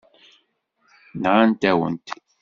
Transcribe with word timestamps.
Nɣant-awen-t. 1.21 2.07